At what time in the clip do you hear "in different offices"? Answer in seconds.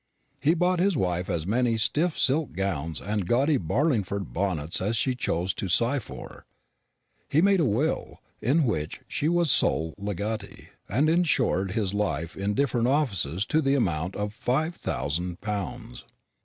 12.35-13.45